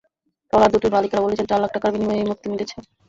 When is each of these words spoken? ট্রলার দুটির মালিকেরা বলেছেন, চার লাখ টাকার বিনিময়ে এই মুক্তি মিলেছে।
ট্রলার 0.53 0.71
দুটির 0.73 0.93
মালিকেরা 0.95 1.23
বলেছেন, 1.25 1.45
চার 1.49 1.59
লাখ 1.61 1.71
টাকার 1.73 1.91
বিনিময়ে 1.93 2.19
এই 2.19 2.29
মুক্তি 2.31 2.47
মিলেছে। 2.51 2.75